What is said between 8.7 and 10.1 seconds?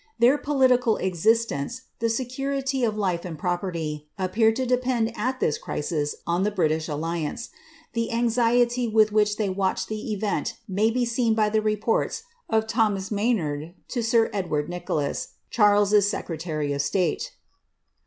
with which they watched